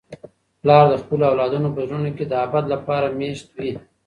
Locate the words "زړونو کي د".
1.87-2.33